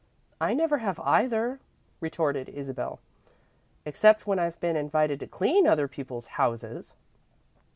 [0.39, 1.59] "I never have either,"
[1.99, 2.99] retorted Isabel,
[3.85, 6.93] "except when I've been invited to clean other people's houses."